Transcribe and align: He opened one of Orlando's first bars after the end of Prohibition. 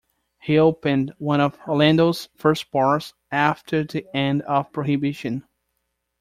He 0.39 0.57
opened 0.57 1.13
one 1.19 1.39
of 1.39 1.59
Orlando's 1.67 2.27
first 2.35 2.71
bars 2.71 3.13
after 3.31 3.83
the 3.83 4.07
end 4.15 4.41
of 4.41 4.71
Prohibition. 4.73 5.43